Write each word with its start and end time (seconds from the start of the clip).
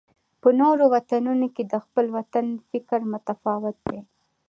په 0.41 0.49
نورو 0.59 0.83
وطنونو 0.93 1.47
کې 1.55 1.63
د 1.65 1.73
خپل 1.85 2.05
وطن 2.17 2.45
فکر 2.69 2.99
متفاوت 3.13 3.77
دی. 3.89 3.99